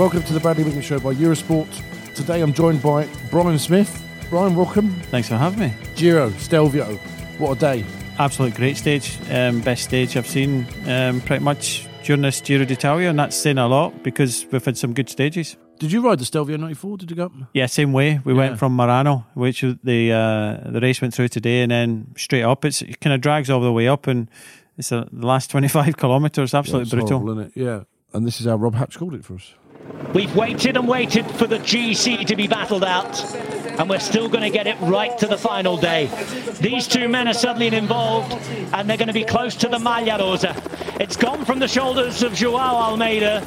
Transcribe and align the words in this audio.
Welcome 0.00 0.22
to 0.22 0.32
the 0.32 0.40
Bradley 0.40 0.64
Wiggins 0.64 0.86
Show 0.86 0.98
by 0.98 1.12
Eurosport. 1.12 1.68
Today 2.14 2.40
I'm 2.40 2.54
joined 2.54 2.80
by 2.80 3.06
Brian 3.30 3.58
Smith. 3.58 4.02
Brian, 4.30 4.56
welcome. 4.56 4.92
Thanks 5.10 5.28
for 5.28 5.36
having 5.36 5.58
me. 5.58 5.74
Giro, 5.94 6.30
Stelvio. 6.38 6.94
What 7.36 7.58
a 7.58 7.60
day. 7.60 7.84
Absolute 8.18 8.54
great 8.54 8.78
stage. 8.78 9.18
Um, 9.30 9.60
best 9.60 9.84
stage 9.84 10.16
I've 10.16 10.26
seen 10.26 10.66
um, 10.86 11.20
pretty 11.20 11.44
much 11.44 11.86
during 12.02 12.22
this 12.22 12.40
Giro 12.40 12.64
d'Italia, 12.64 13.10
and 13.10 13.18
that's 13.18 13.36
saying 13.36 13.58
a 13.58 13.68
lot 13.68 14.02
because 14.02 14.46
we've 14.50 14.64
had 14.64 14.78
some 14.78 14.94
good 14.94 15.10
stages. 15.10 15.58
Did 15.78 15.92
you 15.92 16.00
ride 16.00 16.18
the 16.18 16.24
Stelvio 16.24 16.56
94? 16.56 16.96
Did 16.96 17.10
you 17.10 17.16
go 17.16 17.26
up? 17.26 17.32
Yeah, 17.52 17.66
same 17.66 17.92
way. 17.92 18.22
We 18.24 18.32
Yeah. 18.32 18.38
went 18.38 18.58
from 18.58 18.74
Merano, 18.78 19.26
which 19.34 19.60
the 19.60 20.12
uh, 20.12 20.70
the 20.70 20.80
race 20.80 21.02
went 21.02 21.12
through 21.12 21.28
today, 21.28 21.60
and 21.60 21.70
then 21.70 22.14
straight 22.16 22.44
up. 22.44 22.64
It's, 22.64 22.80
it 22.80 23.00
kind 23.00 23.12
of 23.12 23.20
drags 23.20 23.50
all 23.50 23.60
the 23.60 23.70
way 23.72 23.86
up, 23.86 24.06
and 24.06 24.30
it's 24.78 24.92
a, 24.92 25.06
the 25.12 25.26
last 25.26 25.50
25 25.50 25.96
kilometres, 25.98 26.54
absolutely 26.54 26.84
It's 26.84 26.90
brutal. 26.90 27.18
horrible, 27.18 27.38
isn't 27.42 27.52
it? 27.54 27.60
Yeah. 27.62 27.80
And 28.12 28.26
this 28.26 28.40
is 28.40 28.46
how 28.46 28.56
Rob 28.56 28.74
Hatch 28.74 28.98
called 28.98 29.14
it 29.14 29.24
for 29.24 29.34
us. 29.34 29.52
We've 30.14 30.34
waited 30.34 30.76
and 30.76 30.88
waited 30.88 31.30
for 31.30 31.46
the 31.46 31.58
GC 31.58 32.26
to 32.26 32.36
be 32.36 32.48
battled 32.48 32.84
out, 32.84 33.22
and 33.78 33.88
we're 33.88 34.00
still 34.00 34.28
going 34.28 34.42
to 34.42 34.50
get 34.50 34.66
it 34.66 34.76
right 34.80 35.16
to 35.18 35.26
the 35.26 35.38
final 35.38 35.76
day. 35.76 36.10
These 36.60 36.88
two 36.88 37.08
men 37.08 37.28
are 37.28 37.34
suddenly 37.34 37.68
involved, 37.68 38.32
and 38.74 38.90
they're 38.90 38.96
going 38.96 39.08
to 39.08 39.14
be 39.14 39.24
close 39.24 39.54
to 39.56 39.68
the 39.68 39.78
Maglia 39.78 40.18
Rosa. 40.18 40.60
It's 41.00 41.16
gone 41.16 41.44
from 41.44 41.60
the 41.60 41.68
shoulders 41.68 42.22
of 42.22 42.34
Joao 42.34 42.58
Almeida. 42.58 43.46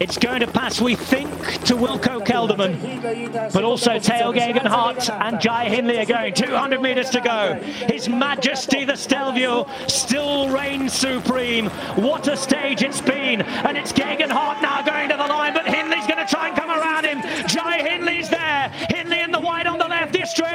It's 0.00 0.16
going 0.16 0.40
to 0.40 0.46
pass, 0.46 0.80
we 0.80 0.94
think, 0.94 1.28
to 1.64 1.74
Wilco 1.74 2.24
Kelderman, 2.24 3.52
but 3.52 3.64
also 3.64 3.98
Tao 3.98 4.32
Geoghegan 4.32 4.66
Hart 4.66 5.10
and 5.10 5.40
Jai 5.40 5.68
Hindley 5.68 5.98
are 5.98 6.04
going. 6.04 6.34
200 6.34 6.80
metres 6.80 7.10
to 7.10 7.20
go. 7.20 7.54
His 7.88 8.08
Majesty 8.08 8.84
the 8.84 8.94
Stelvio 8.94 9.68
still 9.88 10.50
reigns 10.50 10.92
supreme. 10.92 11.66
What 11.96 12.28
a 12.28 12.36
stage 12.36 12.82
it's 12.82 13.00
been, 13.00 13.42
and 13.42 13.76
it's 13.76 13.92
Geoghegan 13.92 14.30
Hart 14.30 14.62
now 14.62 14.82
going 14.82 15.08
to 15.08 15.16
the 15.16 15.26
line, 15.26 15.52
but 15.52 15.66
Hindley's 15.66 16.06
going 16.06 16.24
to 16.24 16.32
try 16.32 16.48
and 16.48 16.56
come 16.56 16.70
around 16.70 17.04
him. 17.04 17.20
Jai 17.48 17.82
Hindley's 17.82 18.28
there. 18.28 18.68
Hindley 18.90 19.20
in 19.20 19.32
the 19.32 19.40
white 19.40 19.66
on 19.66 19.78
the 19.78 19.88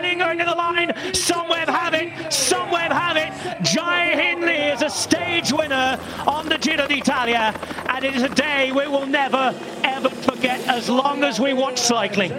going 0.04 0.38
to 0.40 0.46
the 0.46 0.56
line. 0.56 0.94
Somewhere 1.14 1.66
have 1.66 1.94
it. 1.94 2.32
Somewhere 2.32 2.90
have 2.90 3.18
it. 3.18 3.64
Jai 3.64 4.16
Hindley 4.16 4.54
is 4.54 4.82
a 4.82 4.90
stage 4.90 5.52
winner 5.52 6.00
on 6.28 6.48
the 6.50 6.58
Giro 6.58 6.88
d'Italia, 6.88 7.54
and 7.90 8.04
it 8.04 8.16
is 8.16 8.24
a 8.24 8.30
day 8.30 8.72
we 8.72 8.88
will 8.88 9.06
never 9.06 9.56
ever 9.84 10.10
forget 10.10 10.60
as 10.68 10.90
long 10.90 11.24
as 11.24 11.40
we 11.40 11.54
watch 11.54 11.80
cycling. 11.80 12.32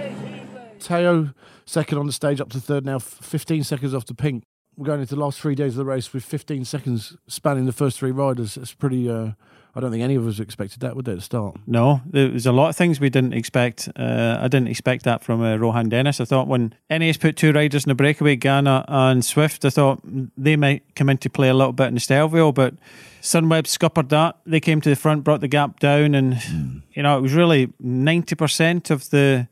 Tao, 0.78 1.30
second 1.64 1.98
on 1.98 2.06
the 2.06 2.12
stage, 2.12 2.40
up 2.40 2.50
to 2.50 2.60
third 2.60 2.84
now, 2.84 2.98
15 2.98 3.64
seconds 3.64 3.94
off 3.94 4.04
to 4.06 4.14
Pink. 4.14 4.44
We're 4.76 4.86
going 4.86 5.00
into 5.00 5.14
the 5.14 5.20
last 5.20 5.40
three 5.40 5.54
days 5.54 5.74
of 5.74 5.76
the 5.76 5.84
race 5.84 6.12
with 6.12 6.24
15 6.24 6.64
seconds 6.64 7.16
spanning 7.28 7.66
the 7.66 7.72
first 7.72 7.98
three 7.98 8.10
riders. 8.10 8.56
It's 8.56 8.72
pretty. 8.72 9.08
Uh, 9.08 9.32
I 9.76 9.80
don't 9.80 9.90
think 9.90 10.04
any 10.04 10.14
of 10.14 10.26
us 10.26 10.38
expected 10.38 10.80
that, 10.80 10.94
would 10.94 11.04
they, 11.04 11.12
at 11.12 11.18
the 11.18 11.22
start? 11.22 11.56
No, 11.66 12.00
there 12.06 12.30
was 12.30 12.46
a 12.46 12.52
lot 12.52 12.68
of 12.68 12.76
things 12.76 13.00
we 13.00 13.10
didn't 13.10 13.32
expect. 13.32 13.88
Uh, 13.96 14.38
I 14.40 14.46
didn't 14.46 14.68
expect 14.68 15.04
that 15.04 15.24
from 15.24 15.42
uh, 15.42 15.56
Rohan 15.56 15.88
Dennis. 15.88 16.20
I 16.20 16.24
thought 16.24 16.46
when 16.46 16.74
Ineos 16.90 17.18
put 17.18 17.36
two 17.36 17.52
riders 17.52 17.84
in 17.84 17.88
the 17.88 17.96
breakaway, 17.96 18.36
Ganna 18.36 18.84
and 18.86 19.24
Swift, 19.24 19.64
I 19.64 19.70
thought 19.70 20.00
they 20.36 20.54
might 20.54 20.94
come 20.94 21.08
into 21.08 21.28
play 21.28 21.48
a 21.48 21.54
little 21.54 21.72
bit 21.72 21.88
in 21.88 21.94
the 21.94 22.00
Stelvio, 22.00 22.52
but 22.52 22.74
Sunweb 23.20 23.66
scuppered 23.66 24.10
that. 24.10 24.38
They 24.46 24.60
came 24.60 24.80
to 24.80 24.88
the 24.88 24.96
front, 24.96 25.24
brought 25.24 25.40
the 25.40 25.48
gap 25.48 25.80
down, 25.80 26.14
and 26.14 26.82
you 26.92 27.02
know 27.02 27.18
it 27.18 27.20
was 27.20 27.32
really 27.32 27.72
ninety 27.80 28.36
percent 28.36 28.90
of 28.90 29.10
the 29.10 29.48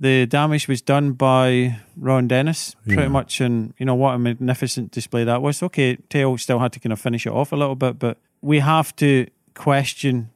the 0.00 0.26
damage 0.26 0.66
was 0.68 0.82
done 0.82 1.12
by 1.12 1.78
Rohan 1.96 2.28
Dennis, 2.28 2.74
pretty 2.86 3.08
much. 3.08 3.40
And 3.40 3.74
you 3.78 3.86
know 3.86 3.94
what 3.94 4.14
a 4.14 4.18
magnificent 4.18 4.90
display 4.90 5.24
that 5.24 5.40
was. 5.42 5.62
Okay, 5.62 5.96
Tao 6.08 6.36
still 6.36 6.58
had 6.58 6.72
to 6.72 6.80
kind 6.80 6.92
of 6.92 7.00
finish 7.00 7.26
it 7.26 7.32
off 7.32 7.52
a 7.52 7.56
little 7.56 7.76
bit, 7.76 7.98
but 7.98 8.18
we 8.40 8.58
have 8.60 8.94
to 8.96 9.26
question, 9.54 10.30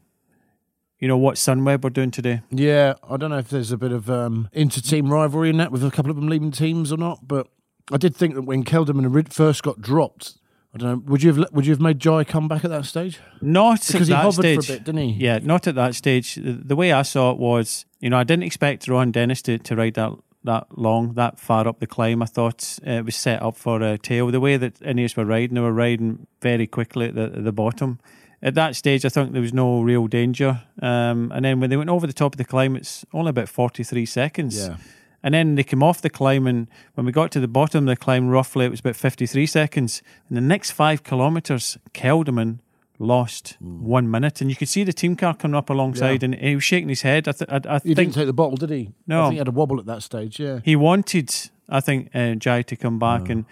you 1.01 1.09
know, 1.09 1.19
what 1.19 1.37
Sunweb 1.37 1.85
are 1.85 1.91
doing 1.91 2.11
today. 2.11 2.41
Yeah, 2.51 2.95
I 3.09 3.17
don't 3.17 3.31
know 3.31 3.39
if 3.39 3.49
there's 3.49 3.73
a 3.73 3.77
bit 3.77 3.93
of 3.93 4.09
um, 4.09 4.49
inter-team 4.53 5.13
rivalry 5.13 5.51
in 5.51 5.57
that 5.59 5.73
with 5.73 5.85
a 5.85 5.91
couple 5.91 6.11
of 6.11 6.17
them 6.17 6.29
leaving 6.29 6.51
teams 6.53 6.93
or 6.93 6.97
not, 6.97 7.27
but 7.27 7.49
I 7.93 7.97
did 7.97 8.15
think 8.15 8.35
that 8.37 8.43
when 8.43 8.65
Kelderman 8.65 9.33
first 9.33 9.63
got 9.63 9.81
dropped, 9.81 10.39
I 10.75 10.79
don't 10.79 10.89
know, 10.91 11.03
would 11.11 11.23
you 11.23 11.33
have 11.33 11.51
would 11.53 11.67
you 11.67 11.73
have 11.73 11.81
made 11.81 11.99
Jai 11.99 12.25
come 12.25 12.47
back 12.47 12.65
at 12.65 12.71
that 12.71 12.85
stage? 12.85 13.19
Not 13.41 13.81
Because 13.87 13.95
at 13.95 14.01
he 14.03 14.13
that 14.13 14.17
hovered 14.23 14.43
stage. 14.43 14.67
for 14.67 14.73
a 14.73 14.77
bit, 14.77 14.85
didn't 14.85 15.01
he? 15.01 15.13
Yeah, 15.25 15.39
not 15.43 15.67
at 15.67 15.75
that 15.77 15.95
stage. 15.95 16.39
The 16.41 16.77
way 16.77 16.93
I 16.93 17.03
saw 17.03 17.31
it 17.33 17.39
was, 17.39 17.87
you 18.01 18.11
know, 18.11 18.19
I 18.19 18.25
didn't 18.25 18.45
expect 18.45 18.89
Rohan 18.89 19.11
Dennis 19.11 19.43
to, 19.43 19.59
to 19.59 19.77
ride 19.77 19.95
that 19.95 20.13
that 20.45 20.67
long, 20.79 21.15
that 21.15 21.39
far 21.39 21.67
up 21.67 21.81
the 21.81 21.87
climb. 21.87 22.23
I 22.23 22.27
thought 22.27 22.79
uh, 22.87 22.93
it 22.93 23.05
was 23.05 23.17
set 23.17 23.43
up 23.43 23.57
for 23.57 23.83
a 23.83 23.99
tail. 23.99 24.29
The 24.29 24.41
way 24.41 24.57
that 24.57 24.79
Ineos 24.81 25.17
were 25.17 25.25
riding, 25.25 25.55
they 25.55 25.61
were 25.61 25.73
riding 25.73 26.27
very 26.41 26.67
quickly 26.67 27.09
at 27.09 27.15
the, 27.15 27.25
at 27.25 27.45
the 27.45 27.53
bottom. 27.53 27.99
At 28.41 28.55
that 28.55 28.77
stage, 28.77 29.05
I 29.05 29.09
think 29.09 29.33
there 29.33 29.43
was 29.43 29.53
no 29.53 29.83
real 29.83 30.07
danger. 30.07 30.63
Um, 30.81 31.33
and 31.35 31.45
then 31.45 31.61
when 31.61 31.71
they 31.71 31.77
went 31.77 31.91
over 31.91 32.07
the 32.07 32.13
top 32.13 32.35
of 32.35 32.39
the 32.39 32.45
climb, 32.45 32.77
it's 32.77 33.05
only 33.13 33.31
about 33.31 33.49
43 33.49 34.07
seconds. 34.07 34.57
Yeah. 34.57 34.77
And 35.23 35.35
then 35.35 35.57
they 35.57 35.65
came 35.65 35.83
off 35.83 36.01
the 36.01 36.11
climb, 36.11 36.47
and 36.47 36.69
when 36.95 37.05
we 37.05 37.11
got 37.11 37.33
to 37.33 37.41
the 37.41 37.49
bottom 37.49 37.89
of 37.89 37.89
the 37.89 37.97
climb, 37.97 38.29
roughly 38.29 38.65
it 38.65 38.71
was 38.71 38.79
about 38.79 38.95
53 38.95 39.47
seconds. 39.47 40.01
And 40.29 40.37
the 40.37 40.41
next 40.41 40.71
five 40.71 41.03
kilometres, 41.03 41.77
Kelderman 41.93 42.61
lost 42.99 43.57
Hmm. 43.61 43.85
one 43.85 44.11
minute. 44.11 44.41
And 44.41 44.51
you 44.51 44.57
could 44.57 44.69
see 44.69 44.85
the 44.85 44.93
team 44.93 45.17
car 45.17 45.35
coming 45.35 45.55
up 45.55 45.71
alongside, 45.71 46.23
and 46.23 46.35
he 46.35 46.55
was 46.55 46.65
shaking 46.65 46.89
his 46.89 47.03
head. 47.03 47.29
I, 47.29 47.33
th- 47.33 47.49
I, 47.51 47.57
I 47.69 47.75
He 47.79 47.95
think 47.95 47.97
didn't 47.97 48.15
take 48.15 48.27
the 48.27 48.33
bottle, 48.33 48.57
did 48.57 48.71
he? 48.71 48.91
No. 49.07 49.21
I 49.21 49.25
think 49.25 49.33
he 49.35 49.39
had 49.39 49.49
a 49.49 49.53
wobble 49.53 49.79
at 49.79 49.87
that 49.87 50.03
stage, 50.03 50.41
yeah. 50.41 50.61
he 50.65 50.75
wanted, 50.77 51.31
I 51.69 51.81
think, 51.81 52.11
uh, 52.15 52.35
Jai 52.35 52.63
to 52.63 52.77
come 52.77 52.99
back. 52.99 53.29
And 53.31 53.45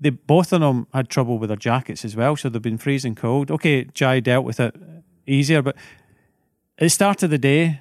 they 0.00 0.10
both 0.10 0.52
of 0.52 0.60
them 0.60 0.86
had 0.92 1.08
trouble 1.08 1.38
with 1.38 1.48
their 1.48 1.56
jackets 1.56 2.04
as 2.04 2.14
well, 2.16 2.36
so 2.36 2.48
they've 2.48 2.60
been 2.62 2.78
freezing 2.78 3.14
cold. 3.14 3.50
Okay, 3.50 3.84
Jai 3.94 4.20
dealt 4.20 4.44
with 4.44 4.60
it 4.60 4.74
easier, 5.26 5.62
but 5.62 5.74
at 6.78 6.84
the 6.84 6.90
start 6.90 7.22
of 7.22 7.30
the 7.30 7.38
day, 7.38 7.80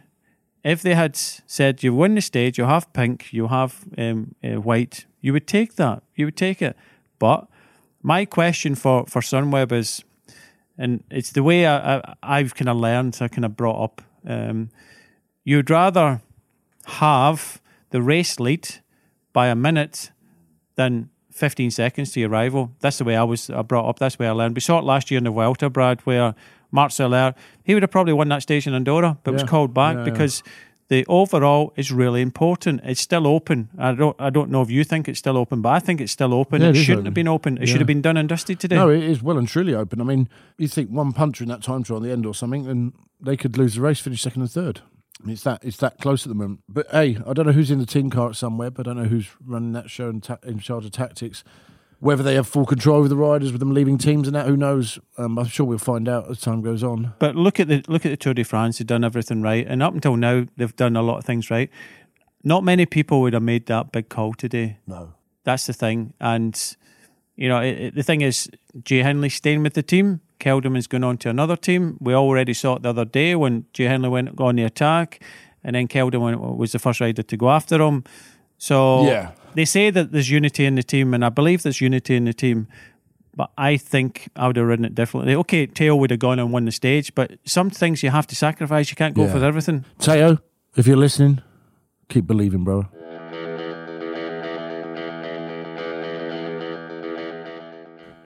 if 0.64 0.82
they 0.82 0.96
had 0.96 1.16
said 1.16 1.84
you 1.84 1.94
win 1.94 2.16
the 2.16 2.22
stage, 2.22 2.58
you 2.58 2.66
have 2.66 2.92
pink, 2.94 3.32
you 3.34 3.48
have 3.50 3.86
um, 3.98 4.34
uh, 4.44 4.62
white, 4.62 5.06
you 5.22 5.34
would 5.34 5.46
take 5.48 5.76
that. 5.76 6.04
You 6.16 6.26
would 6.28 6.38
take 6.38 6.62
it. 6.62 6.76
But 7.20 7.48
my 8.02 8.26
question 8.26 8.76
for 8.76 9.06
for 9.08 9.22
Sunweb 9.22 9.72
is, 9.72 10.04
and 10.78 11.04
it's 11.10 11.32
the 11.32 11.44
way 11.44 11.66
I, 11.66 11.98
I, 11.98 12.16
I've 12.22 12.56
kind 12.56 12.70
of 12.70 12.78
learned, 12.78 13.18
I 13.22 13.28
kind 13.28 13.46
of 13.46 13.56
brought 13.56 13.84
up. 13.84 14.02
Um, 14.28 14.70
you'd 15.44 15.70
rather 15.70 16.22
have 16.86 17.62
the 17.92 18.02
race 18.02 18.40
lead 18.40 18.68
by 19.34 19.48
a 19.48 19.56
minute 19.56 20.12
than 20.76 21.10
15 21.32 21.72
seconds 21.72 22.12
to 22.14 22.20
your 22.20 22.30
rival. 22.30 22.72
That's 22.80 22.98
the 22.98 23.04
way 23.04 23.16
I 23.16 23.24
was 23.24 23.50
uh, 23.50 23.64
brought 23.64 23.88
up. 23.90 24.00
That's 24.00 24.16
the 24.16 24.24
way 24.24 24.30
I 24.30 24.32
learned. 24.32 24.56
We 24.56 24.62
saw 24.62 24.80
it 24.80 24.84
last 24.86 25.12
year 25.12 25.18
in 25.18 25.24
the 25.26 25.32
Vuelta, 25.32 25.70
Brad, 25.70 26.02
where 26.02 26.36
Marc 26.72 26.92
Soler, 26.92 27.36
he 27.64 27.74
would 27.74 27.84
have 27.84 27.92
probably 27.92 28.14
won 28.14 28.30
that 28.30 28.42
stage 28.42 28.68
in 28.68 28.74
Andorra, 28.74 29.18
but 29.24 29.34
was 29.34 29.44
called 29.50 29.74
back 29.74 29.98
Yeah, 29.98 30.06
yeah. 30.46 30.52
The 30.88 31.06
overall 31.08 31.74
is 31.76 31.92
really 31.92 32.22
important. 32.22 32.82
It's 32.84 33.02
still 33.02 33.26
open. 33.28 33.70
I 33.78 33.94
don't 33.94 34.16
I 34.20 34.30
don't 34.30 34.50
know 34.52 34.62
if 34.62 34.70
you 34.70 34.84
think 34.84 35.08
it's 35.10 35.20
still 35.20 35.38
open, 35.38 35.62
but 35.62 35.70
I 35.70 35.80
think 35.80 36.00
it's 36.02 36.12
still 36.12 36.34
open. 36.34 36.62
Yeah, 36.62 36.70
it 36.70 36.76
it 36.78 36.84
shouldn't 36.84 37.00
open. 37.00 37.06
have 37.06 37.14
been 37.14 37.28
open. 37.28 37.58
It 37.58 37.62
Yeah. 37.62 37.66
should 37.72 37.82
have 37.82 37.88
been 37.88 38.02
done 38.02 38.18
and 38.18 38.30
dusted 38.30 38.60
today. 38.60 38.76
No, 38.76 38.90
it 38.90 39.04
is 39.04 39.24
well 39.24 39.38
and 39.38 39.48
truly 39.48 39.74
open. 39.74 40.00
I 40.00 40.04
mean, 40.04 40.30
you 40.58 40.68
think 40.68 40.90
one 40.92 41.12
puncher 41.14 41.44
in 41.44 41.50
that 41.50 41.64
time 41.64 41.84
trial 41.84 41.98
on 41.98 42.04
the 42.04 42.12
end 42.12 42.26
or 42.26 42.34
something, 42.36 42.68
and 42.68 42.94
they 43.20 43.36
could 43.38 43.58
lose 43.58 43.76
the 43.76 43.82
race, 43.82 44.00
finish 44.00 44.22
second 44.22 44.42
and 44.44 44.52
third. 44.52 44.82
I 45.22 45.26
mean, 45.26 45.34
it's 45.34 45.44
that 45.44 45.64
it's 45.64 45.78
that 45.78 46.00
close 46.00 46.26
at 46.26 46.30
the 46.30 46.36
moment. 46.36 46.60
But 46.70 46.88
hey, 46.92 47.18
I 47.26 47.34
don't 47.34 47.46
know 47.48 47.52
who's 47.54 47.72
in 47.72 47.80
the 47.80 47.86
team 47.86 48.10
car 48.10 48.28
at 48.30 48.34
Sunweb. 48.36 48.80
I 48.80 48.84
don't 48.84 48.98
know 48.98 49.06
who's 49.06 49.30
running 49.44 49.72
that 49.74 49.90
show 49.90 50.10
and 50.10 50.22
ta- 50.22 50.38
in 50.46 50.60
charge 50.60 50.86
of 50.86 50.92
tactics. 50.92 51.44
Whether 52.00 52.24
they 52.24 52.36
have 52.36 52.48
full 52.48 52.66
control 52.66 52.98
over 53.00 53.08
the 53.08 53.16
riders 53.16 53.52
with 53.52 53.60
them 53.60 53.74
leaving 53.74 53.98
teams 53.98 54.28
and 54.28 54.36
that, 54.36 54.46
who 54.48 54.58
knows? 54.58 55.00
Um, 55.18 55.40
I'm 55.40 55.48
sure 55.48 55.66
we'll 55.66 55.78
find 55.78 56.08
out 56.10 56.30
as 56.30 56.42
time 56.42 56.62
goes 56.62 56.84
on. 56.84 57.14
But 57.20 57.36
look 57.36 57.60
at 57.60 57.68
the 57.68 57.84
look 57.88 58.06
at 58.06 58.10
the 58.10 58.18
Tour 58.18 58.34
de 58.34 58.44
France. 58.44 58.78
They've 58.78 58.88
done 58.88 59.04
everything 59.04 59.42
right, 59.42 59.66
and 59.68 59.82
up 59.82 59.94
until 59.94 60.16
now, 60.18 60.46
they've 60.58 60.76
done 60.76 60.96
a 60.96 61.02
lot 61.02 61.18
of 61.18 61.26
things 61.26 61.50
right. 61.50 61.70
Not 62.44 62.64
many 62.64 62.86
people 62.86 63.22
would 63.22 63.34
have 63.34 63.42
made 63.44 63.66
that 63.68 63.92
big 63.92 64.10
call 64.10 64.34
today. 64.34 64.78
No. 64.86 65.14
That's 65.46 65.66
the 65.66 65.74
thing, 65.74 66.14
and 66.20 66.76
you 67.36 67.48
know 67.50 67.60
it, 67.60 67.80
it- 67.80 67.96
the 67.96 68.04
thing 68.04 68.22
is, 68.22 68.50
Jai 68.84 69.02
Hindley 69.04 69.30
staying 69.30 69.64
with 69.64 69.74
the 69.74 69.84
team. 69.84 70.22
Kelderman's 70.40 70.86
going 70.88 71.04
on 71.06 71.18
to 71.20 71.30
another 71.30 71.56
team. 71.56 71.98
We 72.02 72.14
already 72.14 72.54
saw 72.54 72.76
it 72.76 72.82
the 72.84 72.90
other 72.90 73.06
day 73.06 73.36
when 73.36 73.66
Jai 73.74 73.86
Hindley 73.88 74.10
went 74.10 74.40
on 74.40 74.58
the 74.58 74.64
attack, 74.64 75.24
and 75.64 75.76
then 75.76 75.88
Kelderman 75.88 76.58
was 76.58 76.74
the 76.74 76.80
first 76.80 77.00
rider 77.00 77.24
to 77.24 77.38
go 77.38 77.50
after 77.50 77.82
him. 77.82 78.04
So 78.58 79.06
Yeah. 79.08 79.32
They 79.56 79.66
say 79.66 79.90
that 79.90 80.12
there's 80.12 80.30
unity 80.30 80.66
in 80.66 80.76
the 80.76 80.84
team, 80.84 81.14
and 81.14 81.24
I 81.24 81.30
believe 81.30 81.64
there's 81.64 81.82
unity 81.82 82.16
in 82.16 82.26
the 82.26 82.34
team. 82.34 82.68
But 83.38 83.52
I 83.58 83.76
think 83.78 84.30
I 84.36 84.48
would 84.48 84.56
have 84.56 84.66
ridden 84.66 84.86
it 84.86 84.96
differently. 84.96 85.36
Okay, 85.36 85.66
Tao 85.68 85.96
would 85.96 86.10
have 86.12 86.20
gone 86.20 86.40
and 86.40 86.52
won 86.54 86.66
the 86.66 86.72
stage, 86.72 87.14
but 87.16 87.38
some 87.46 87.70
things 87.70 88.02
you 88.04 88.10
have 88.10 88.28
to 88.28 88.36
sacrifice. 88.36 88.90
You 88.90 88.96
can't 88.96 89.14
go 89.14 89.26
Yeah. 89.26 89.32
for 89.34 89.44
everything. 89.44 89.84
Tao, 90.00 90.38
if 90.78 90.88
you're 90.88 90.96
listening, 90.98 91.42
keep 92.08 92.28
believing, 92.28 92.64
bro. 92.64 92.88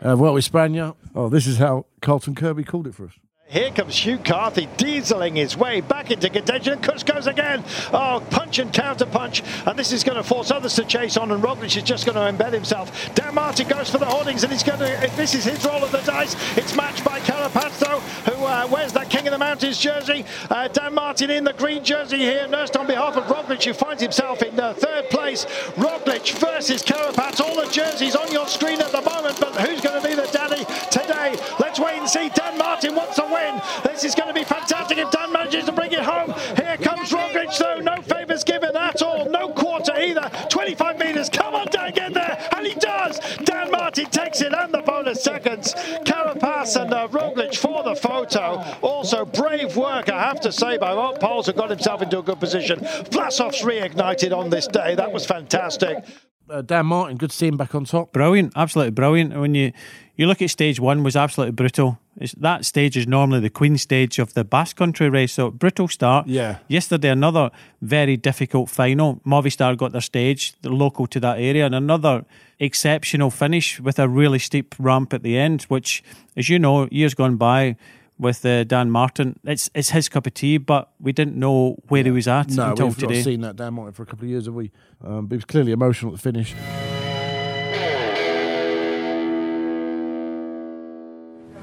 Uh, 0.02 0.16
well, 0.18 0.38
Espana. 0.38 0.96
Oh, 1.14 1.28
this 1.30 1.46
is 1.46 1.58
how 1.58 1.86
Carlton 2.02 2.36
Kirby 2.36 2.64
called 2.64 2.88
it 2.88 2.96
for 2.96 3.06
us. 3.06 3.14
Here 3.50 3.72
comes 3.72 3.98
Hugh 3.98 4.20
Carthy 4.20 4.70
dieseling 4.78 5.36
his 5.36 5.58
way 5.58 5.82
back 5.82 6.12
into 6.12 6.30
contention. 6.30 6.74
And 6.74 6.84
Kuss 6.84 7.02
goes 7.02 7.26
again. 7.26 7.64
Oh, 7.92 8.24
punch 8.30 8.60
and 8.60 8.72
counter 8.72 9.08
punch. 9.08 9.42
And 9.66 9.78
this 9.78 9.92
is 9.92 10.04
going 10.04 10.18
to 10.18 10.24
force 10.24 10.52
others 10.52 10.76
to 10.76 10.86
chase 10.86 11.18
on. 11.18 11.32
And 11.32 11.42
Roglic 11.42 11.76
is 11.76 11.82
just 11.82 12.06
going 12.06 12.16
to 12.16 12.44
embed 12.44 12.54
himself. 12.54 13.12
Dan 13.16 13.34
Martin 13.34 13.68
goes 13.68 13.90
for 13.90 13.98
the 13.98 14.06
hoardings. 14.06 14.44
And 14.44 14.54
he's 14.54 14.62
going 14.62 14.78
to, 14.78 15.04
if 15.04 15.18
this 15.18 15.34
is 15.34 15.46
his 15.46 15.66
roll 15.66 15.84
of 15.84 15.92
the 15.92 15.98
dice, 16.02 16.36
it's 16.60 16.76
matched 16.76 17.04
by 17.20 17.26
Carapaz, 17.26 17.80
though, 17.80 18.00
who 18.32 18.46
uh, 18.46 18.68
wears 18.72 18.94
that 18.94 19.10
King 19.10 19.28
of 19.28 19.32
the 19.32 19.38
Mountains 19.38 19.78
jersey. 19.78 20.26
Uh, 20.50 20.68
Dan 20.68 20.94
Martin 20.94 21.30
in 21.30 21.44
the 21.44 21.54
green 21.54 21.84
jersey 21.84 22.18
here, 22.18 22.48
nursed 22.48 22.78
on 22.78 22.88
behalf 22.88 23.16
of 23.18 23.26
Roglic, 23.26 23.64
who 23.64 23.74
finds 23.74 24.02
himself 24.02 24.42
in 24.42 24.60
uh, 24.60 24.74
third 24.74 25.10
place. 25.10 25.46
Roglic 25.76 26.38
versus 26.40 26.84
Carapaz. 26.84 27.40
All 27.40 27.56
the 27.56 27.70
jerseys 27.72 28.16
on 28.16 28.32
your 28.32 28.48
screen 28.48 28.82
at 28.82 28.92
the 28.92 29.02
moment. 29.02 29.40
But 29.40 29.56
who's 29.56 29.82
going 29.82 30.02
to 30.02 30.08
be 30.08 30.16
the 30.16 30.30
daddy 30.32 30.66
today? 30.92 31.38
Let's 31.60 31.80
wait 31.80 32.00
and 32.00 32.10
see. 32.10 32.30
Dan 32.30 32.58
Martin 32.58 32.96
wants 32.96 33.18
a 33.18 33.26
win. 33.26 33.62
This 33.84 34.04
is 34.04 34.16
going 34.16 34.30
to 34.30 34.34
be 34.34 34.44
fantastic 34.44 34.98
if 34.98 35.12
Dan 35.12 35.32
manages 35.32 35.66
to 35.66 35.72
bring 35.72 35.92
it 35.92 36.00
home. 36.00 36.34
Here 36.56 36.78
comes 36.78 37.12
Roglic, 37.12 37.58
though. 37.58 37.80
No 37.80 38.02
favours 38.02 38.44
given 38.44 38.76
at 38.76 39.02
all. 39.02 39.30
No 39.30 39.50
quarter 39.50 39.94
either. 40.00 40.30
25 40.50 41.00
metres. 41.00 41.30
Come 41.30 41.56
on, 41.56 41.68
Dan, 41.68 41.92
get 41.94 42.14
there. 42.14 42.50
And 42.56 42.68
he 42.68 42.76
does. 42.76 43.20
Dan 43.44 43.72
Martin 43.72 44.06
takes 44.06 44.39
seconds. 45.20 45.74
Carapaz 46.04 46.80
and 46.82 46.94
uh, 46.94 47.08
Roglic 47.10 47.56
for 47.56 47.84
the 47.84 47.96
photo. 47.96 48.64
Also, 48.82 49.26
brave 49.26 49.76
work, 49.76 50.10
I 50.10 50.22
have 50.22 50.40
to 50.42 50.52
say, 50.52 50.78
by 50.78 50.92
Wout 50.92 51.20
Poels, 51.20 51.46
who 51.46 51.54
got 51.54 51.70
himself 51.70 52.02
into 52.02 52.20
a 52.20 52.24
good 52.24 52.40
position. 52.40 52.80
Vlasov's 52.80 53.62
reignited 53.62 54.36
on 54.36 54.50
this 54.50 54.68
day. 54.68 54.96
That 54.96 55.12
was 55.12 55.26
fantastic. 55.26 56.06
Uh, 56.50 56.62
Dan 56.64 56.88
Martin, 56.88 57.18
good 57.18 57.30
to 57.30 57.36
see 57.36 57.48
him 57.48 57.58
back 57.58 57.76
on 57.76 57.86
top. 57.86 58.12
Brilliant, 58.12 58.54
absolutely 58.56 58.92
brilliant. 58.92 59.38
When 59.40 59.54
you 59.54 59.72
you 60.16 60.26
look 60.28 60.42
at 60.42 60.50
stage 60.50 60.80
one, 60.80 61.04
was 61.04 61.16
absolutely 61.16 61.54
brutal. 61.54 62.00
It's, 62.18 62.34
that 62.34 62.66
stage 62.66 62.98
is 62.98 63.08
normally 63.08 63.40
the 63.40 63.50
queen 63.50 63.78
stage 63.78 64.20
of 64.20 64.34
the 64.34 64.44
Basque 64.44 64.76
Country 64.76 65.10
race, 65.10 65.34
so 65.34 65.52
brutal 65.52 65.88
start. 65.88 66.28
Yeah. 66.28 66.58
Yesterday, 66.68 67.10
another 67.10 67.52
very 67.82 68.18
difficult 68.18 68.70
final. 68.70 69.22
Movistar 69.26 69.78
got 69.78 69.92
their 69.94 70.02
stage, 70.02 70.54
the 70.62 70.70
local 70.70 71.08
to 71.08 71.20
that 71.22 71.40
area, 71.40 71.66
and 71.66 71.76
another 71.76 72.26
exceptional 72.60 73.30
finish 73.30 73.80
with 73.80 74.00
a 74.00 74.10
really 74.10 74.40
steep 74.40 74.76
ramp 74.78 75.14
at 75.14 75.24
the 75.24 75.38
end, 75.38 75.62
which, 75.64 76.04
as 76.36 76.50
you 76.50 76.60
know, 76.60 76.90
years 76.92 77.14
gone 77.14 77.38
by 77.38 77.78
with 78.20 78.46
uh, 78.46 78.66
Dan 78.66 78.92
Martin, 78.92 79.40
it's 79.46 79.70
it's 79.74 79.92
his 79.92 80.10
cup 80.10 80.28
of 80.28 80.34
tea, 80.34 80.58
but 80.58 80.92
we 81.00 81.12
didn't 81.14 81.38
know 81.38 81.78
where 81.88 82.04
he 82.04 82.12
was 82.12 82.28
at 82.28 82.50
No, 82.50 82.72
until 82.72 82.88
we've 82.88 82.98
today. 82.98 83.16
not 83.16 83.24
seen 83.24 83.42
that 83.42 83.56
Dan 83.56 83.74
Martin 83.74 83.94
for 83.94 84.04
a 84.04 84.06
couple 84.06 84.26
of 84.26 84.30
years, 84.30 84.46
have 84.46 84.54
we? 84.56 84.72
Um, 85.04 85.26
but 85.28 85.36
he 85.36 85.38
was 85.38 85.46
clearly 85.46 85.72
emotional 85.72 86.12
at 86.14 86.18
the 86.18 86.22
finish. 86.22 86.54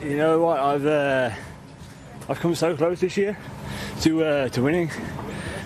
You 0.01 0.17
know 0.19 0.41
what? 0.41 0.61
I've 0.61 0.87
uh, 0.87 1.31
I've 2.29 2.39
come 2.39 2.55
so 2.55 2.77
close 2.77 3.01
this 3.01 3.17
year 3.17 3.37
to 4.03 4.25
uh, 4.25 4.49
to 4.51 4.63
winning, 4.63 4.91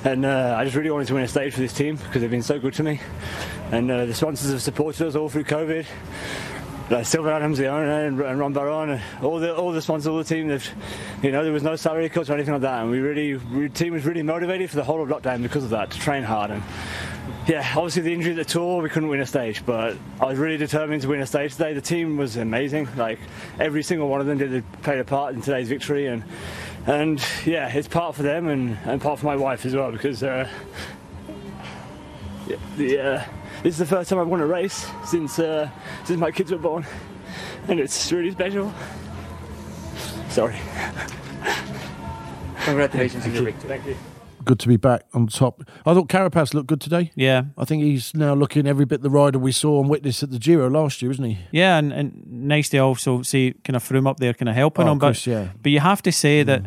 and 0.05 0.25
uh, 0.25 0.55
I 0.59 0.65
just 0.65 0.77
really 0.77 0.91
wanted 0.91 1.09
to 1.09 1.15
win 1.15 1.25
a 1.25 1.29
stage 1.29 1.53
for 1.55 1.61
this 1.61 1.73
team 1.75 1.97
because 1.97 2.23
they've 2.23 2.31
been 2.31 2.43
so 2.43 2.59
good 2.59 2.73
to 2.75 2.83
me, 2.83 3.01
and 3.71 3.91
uh, 3.91 4.07
the 4.07 4.15
sponsors 4.15 4.51
have 4.51 4.63
supported 4.63 5.07
us 5.07 5.15
all 5.15 5.29
through 5.29 5.45
COVID. 5.45 5.85
Like 6.91 7.07
Sylvan 7.07 7.33
Adams, 7.33 7.59
the 7.59 7.69
owner, 7.69 8.07
and, 8.07 8.21
and 8.21 8.39
Ron 8.39 8.53
Baron, 8.53 8.91
and 8.91 9.25
all 9.25 9.39
the 9.39 9.55
all 9.55 9.71
the 9.71 9.81
sponsors, 9.81 10.09
all 10.09 10.19
the 10.19 10.25
team. 10.25 10.51
You 11.23 11.31
know, 11.31 11.45
there 11.45 11.53
was 11.53 11.63
no 11.63 11.77
salary 11.77 12.09
cuts 12.09 12.29
or 12.29 12.35
anything 12.35 12.53
like 12.53 12.63
that, 12.63 12.83
and 12.83 12.91
we 12.91 12.99
really, 12.99 13.35
the 13.35 13.69
team 13.69 13.93
was 13.93 14.05
really 14.05 14.23
motivated 14.23 14.71
for 14.71 14.77
the 14.77 14.85
whole 14.85 15.01
of 15.01 15.09
lockdown 15.09 15.43
because 15.43 15.63
of 15.63 15.71
that 15.71 15.93
to 15.93 15.99
train 16.01 16.25
hard 16.25 16.51
and 16.51 16.63
yeah, 17.47 17.67
obviously 17.77 18.03
the 18.03 18.13
injury 18.13 18.33
at 18.33 18.37
the 18.37 18.45
tour, 18.45 18.83
we 18.83 18.89
couldn't 18.89 19.09
win 19.09 19.21
a 19.21 19.27
stage, 19.27 19.65
but 19.65 19.97
I 20.21 20.27
was 20.27 20.39
really 20.39 20.57
determined 20.57 21.03
to 21.03 21.09
win 21.09 21.21
a 21.21 21.27
stage 21.27 21.53
today. 21.53 21.73
The 21.73 21.81
team 21.81 22.17
was 22.17 22.37
amazing. 22.37 22.89
Like 22.97 23.19
every 23.59 23.83
single 23.83 24.09
one 24.09 24.21
of 24.21 24.27
them 24.27 24.39
did 24.39 24.65
played 24.83 24.99
a 24.99 25.05
part 25.05 25.35
in 25.35 25.41
today's 25.41 25.69
victory, 25.69 26.07
and 26.07 26.23
and 26.87 27.25
yeah, 27.45 27.69
it's 27.69 27.89
part 27.89 28.15
for 28.15 28.23
them 28.23 28.49
and, 28.49 28.79
and 28.85 29.01
part 29.01 29.19
for 29.19 29.27
my 29.27 29.37
wife 29.37 29.65
as 29.67 29.75
well 29.75 29.91
because 29.91 30.23
uh, 30.23 30.49
yeah, 32.47 32.57
the 32.77 32.99
uh, 32.99 33.25
this 33.63 33.75
is 33.75 33.79
the 33.79 33.87
first 33.87 34.11
time 34.11 34.19
I've 34.19 34.29
won 34.29 34.41
a 34.41 34.47
race 34.47 34.87
since 35.05 35.39
uh, 35.39 35.69
since 36.05 36.19
my 36.19 36.31
kids 36.31 36.51
were 36.51 36.59
born, 36.59 36.85
and 37.69 37.81
it's 37.81 38.11
really 38.13 38.31
special. 38.31 38.73
Sorry. 40.29 40.57
Congratulations 42.65 43.25
on 43.25 43.35
your 43.35 43.43
victory. 43.45 43.69
Thank 43.69 43.87
you. 43.87 43.97
Good 44.45 44.59
to 44.61 44.69
be 44.69 44.77
back 44.77 45.03
on 45.13 45.27
top. 45.27 45.63
I 45.85 45.93
thought 45.93 46.09
Carapaz 46.09 46.55
looked 46.55 46.69
good 46.69 46.81
today. 46.81 47.11
yeah, 47.15 47.45
I 47.59 47.65
think 47.67 47.83
he's 47.83 48.15
now 48.15 48.35
looking 48.35 48.67
every 48.67 48.87
bit 48.87 49.03
the 49.03 49.11
rider 49.11 49.39
we 49.39 49.53
saw 49.53 49.81
and 49.81 49.89
witnessed 49.91 50.23
at 50.23 50.31
the 50.31 50.39
Giro 50.39 50.69
last 50.71 51.03
year, 51.03 51.11
isn't 51.11 51.25
he? 51.25 51.39
Yeah, 51.53 51.77
and, 51.79 51.93
and 51.93 52.23
nice 52.27 52.69
to 52.71 52.79
also 52.79 53.23
see 53.23 53.55
kind 53.65 53.77
of 53.77 53.85
Froome 53.87 54.09
up 54.09 54.17
there, 54.19 54.33
kind 54.33 54.49
of 54.49 54.55
helping 54.55 54.89
Oh, 54.89 54.93
him. 54.93 54.99
But 54.99 55.27
yeah. 55.27 55.45
Mm. 55.45 55.51
but 55.63 55.73
you 55.73 55.81
have 55.81 56.01
to 56.03 56.13
say 56.13 56.43
that 56.43 56.63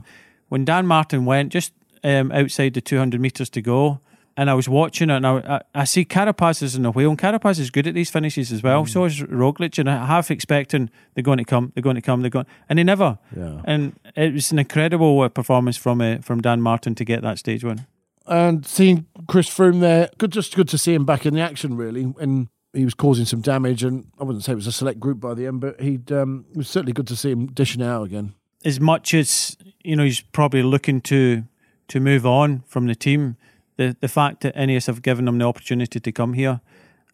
when 0.50 0.66
Dan 0.66 0.86
Martin 0.86 1.26
went 1.26 1.52
just 1.52 1.74
um, 2.04 2.32
outside 2.32 2.74
the 2.76 2.82
200 2.82 3.20
meters 3.20 3.50
to 3.52 3.62
go, 3.62 4.00
and 4.36 4.50
I 4.50 4.54
was 4.54 4.68
watching 4.68 5.10
it, 5.10 5.16
and 5.18 5.28
I, 5.28 5.38
I, 5.38 5.62
I 5.82 5.84
see 5.84 6.06
Carapaz 6.06 6.62
is 6.64 6.76
in 6.76 6.84
the 6.84 6.92
wheel, 6.92 7.10
and 7.10 7.20
Carapaz 7.20 7.60
is 7.60 7.70
good 7.72 7.88
at 7.88 7.94
these 7.94 8.10
finishes 8.10 8.52
as 8.52 8.62
Mm. 8.62 8.64
well. 8.64 8.86
So 8.86 9.06
is 9.06 9.20
Roglic, 9.22 9.78
and 9.80 9.90
I 9.90 10.06
half 10.06 10.32
expecting 10.32 10.90
they're 11.14 11.24
going 11.24 11.38
to 11.38 11.46
come, 11.46 11.72
they're 11.76 11.84
going 11.84 11.96
to 11.96 12.02
come, 12.02 12.22
they're 12.22 12.30
going, 12.30 12.46
and 12.70 12.80
they 12.80 12.84
never. 12.84 13.20
Yeah. 13.36 13.62
And 13.66 13.94
it 14.16 14.34
was 14.34 14.52
an 14.52 14.60
incredible 14.60 15.22
uh, 15.22 15.30
performance 15.30 15.78
from 15.78 16.02
uh, 16.02 16.18
from 16.22 16.42
Dan 16.42 16.62
Martin 16.62 16.96
to 16.96 17.06
get 17.06 17.22
that 17.22 17.38
stage 17.40 17.64
win. 17.64 17.86
And 18.26 18.66
seeing 18.66 19.06
Chris 19.28 19.50
Froome 19.50 19.82
there, 19.82 20.10
good, 20.18 20.32
just 20.32 20.56
good 20.56 20.70
to 20.70 20.78
see 20.78 20.94
him 20.94 21.04
back 21.06 21.26
in 21.26 21.34
the 21.34 21.42
action, 21.42 21.76
really. 21.76 22.14
And 22.20 22.48
he 22.72 22.86
was 22.86 22.94
causing 22.94 23.26
some 23.26 23.42
damage, 23.42 23.84
and 23.84 24.08
I 24.20 24.24
wouldn't 24.24 24.44
say 24.46 24.54
it 24.54 24.56
was 24.56 24.66
a 24.68 24.72
select 24.72 25.00
group 25.00 25.20
by 25.20 25.34
the 25.34 25.46
end, 25.46 25.60
but 25.62 25.80
he'd 25.82 26.12
um, 26.12 26.46
it 26.52 26.58
was 26.58 26.70
certainly 26.70 26.94
good 26.94 27.08
to 27.08 27.16
see 27.16 27.32
him 27.32 27.48
dishing 27.48 27.82
out 27.84 28.04
again. 28.04 28.34
as 28.66 28.80
much 28.80 29.14
as 29.14 29.58
you 29.84 29.96
know 29.96 30.04
he's 30.06 30.22
probably 30.22 30.64
looking 30.64 31.02
to 31.02 31.44
to 31.90 32.00
move 32.00 32.26
on 32.26 32.64
from 32.66 32.88
the 32.88 32.96
team, 32.96 33.36
the 33.78 33.96
the 34.00 34.08
fact 34.08 34.42
that 34.42 34.56
Ineos 34.56 34.88
have 34.88 35.02
given 35.02 35.28
him 35.28 35.38
the 35.38 35.46
opportunity 35.46 36.00
to 36.00 36.12
come 36.12 36.34
here, 36.34 36.62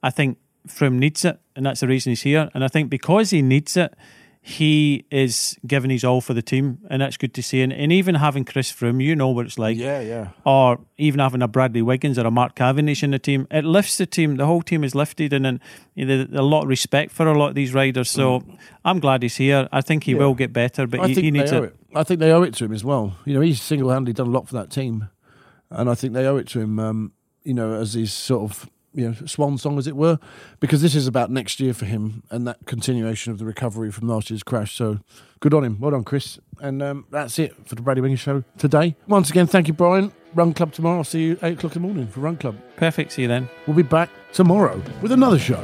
I 0.04 0.10
think 0.10 0.38
Froome 0.68 1.00
needs 1.00 1.26
it, 1.26 1.40
and 1.56 1.66
that's 1.66 1.80
the 1.80 1.88
reason 1.88 2.12
he's 2.12 2.24
here. 2.24 2.50
And 2.54 2.64
I 2.64 2.68
think 2.68 2.90
because 2.90 3.30
he 3.32 3.42
needs 3.42 3.78
it, 3.78 3.94
he 4.42 5.06
is 5.12 5.58
giving 5.68 5.92
his 5.92 6.04
all 6.04 6.22
for 6.22 6.34
the 6.34 6.42
team, 6.42 6.80
and 6.90 7.02
that's 7.02 7.18
good 7.18 7.34
to 7.34 7.44
see. 7.44 7.62
And, 7.62 7.74
and 7.74 7.92
even 7.92 8.16
having 8.16 8.46
Chris 8.46 8.72
Froome, 8.72 9.04
you 9.04 9.16
know 9.16 9.28
what 9.30 9.46
it's 9.46 9.60
like, 9.60 9.78
Yeah, 9.78 10.00
yeah. 10.00 10.30
or 10.46 10.80
even 10.98 11.20
having 11.20 11.42
a 11.42 11.48
Bradley 11.48 11.82
Wiggins 11.82 12.18
or 12.18 12.26
a 12.26 12.32
Mark 12.32 12.56
Cavendish 12.56 13.04
in 13.04 13.12
the 13.12 13.20
team, 13.20 13.48
it 13.52 13.66
lifts 13.66 13.98
the 13.98 14.06
team. 14.06 14.38
The 14.38 14.46
whole 14.46 14.62
team 14.62 14.84
is 14.84 14.96
lifted, 14.96 15.34
and, 15.34 15.46
and 15.46 15.60
you 15.94 16.06
know, 16.06 16.24
there's 16.24 16.40
a 16.40 16.42
lot 16.44 16.64
of 16.64 16.70
respect 16.70 17.12
for 17.12 17.28
a 17.28 17.38
lot 17.38 17.50
of 17.50 17.56
these 17.56 17.74
riders. 17.74 18.10
So 18.10 18.40
mm. 18.40 18.58
I'm 18.86 19.00
glad 19.00 19.24
he's 19.24 19.36
here. 19.36 19.68
I 19.72 19.82
think 19.82 20.06
he 20.06 20.14
Yeah. 20.14 20.20
will 20.20 20.36
get 20.36 20.54
better, 20.54 20.88
but 20.88 21.02
I 21.02 21.08
he, 21.10 21.16
think 21.16 21.26
he 21.26 21.32
needs 21.32 21.52
they 21.52 21.58
owe 21.58 21.64
it. 21.64 21.76
it. 21.92 21.98
I 21.98 22.04
think 22.04 22.20
they 22.22 22.32
owe 22.32 22.44
it 22.44 22.54
to 22.56 22.66
him 22.66 22.74
as 22.74 22.84
well. 22.84 23.16
You 23.26 23.34
know, 23.34 23.42
he's 23.42 23.62
single 23.62 23.90
handedly 23.90 24.14
done 24.14 24.28
a 24.28 24.32
lot 24.32 24.48
for 24.48 24.54
that 24.56 24.72
team, 24.72 25.10
and 25.70 25.90
I 25.90 25.96
think 25.96 26.14
they 26.14 26.26
owe 26.26 26.38
it 26.38 26.48
to 26.50 26.60
him. 26.60 26.80
Um, 26.80 27.14
you 27.44 27.54
know, 27.54 27.74
as 27.74 27.94
his 27.94 28.14
sort 28.14 28.52
of 28.52 28.70
you 28.94 29.08
know 29.08 29.14
swan 29.26 29.58
song, 29.58 29.78
as 29.78 29.88
it 29.88 29.96
were, 29.96 30.20
because 30.60 30.82
this 30.82 30.96
is 30.96 31.08
about 31.08 31.32
next 31.32 31.60
year 31.60 31.74
for 31.74 31.86
him 31.86 32.24
and 32.30 32.48
that 32.48 32.58
continuation 32.66 33.32
of 33.32 33.40
the 33.40 33.46
recovery 33.46 33.92
from 33.92 34.08
last 34.08 34.30
year's 34.30 34.44
crash. 34.44 34.76
So 34.76 35.00
good 35.40 35.54
on 35.54 35.64
him. 35.64 35.80
Well 35.80 35.92
done, 35.92 36.04
Chris. 36.04 36.40
And 36.60 36.84
um, 36.84 37.06
that's 37.10 37.40
it 37.40 37.56
for 37.66 37.76
the 37.76 37.82
Bradley 37.82 38.02
Wiggins 38.02 38.20
Show 38.20 38.44
today. 38.58 38.96
Once 39.08 39.30
again, 39.30 39.48
thank 39.48 39.68
you, 39.68 39.74
Brian. 39.74 40.12
Run 40.36 40.54
Club 40.54 40.74
tomorrow. 40.74 40.98
I'll 40.98 41.04
see 41.04 41.24
you 41.24 41.40
eight 41.42 41.58
o'clock 41.58 41.76
in 41.76 41.82
the 41.82 41.88
morning 41.88 42.08
for 42.08 42.20
Run 42.20 42.38
Club. 42.38 42.58
Perfect. 42.76 43.14
See 43.14 43.24
you 43.24 43.28
then. 43.28 43.50
We'll 43.66 43.78
be 43.78 43.84
back 43.84 44.10
tomorrow 44.34 44.82
with 45.02 45.12
another 45.12 45.40
show. 45.40 45.64